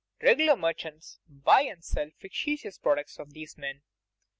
[0.23, 3.83] Regular merchants buy and sell fictitious products of these men.